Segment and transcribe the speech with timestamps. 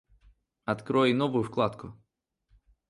[0.65, 1.95] Открой новую вкладку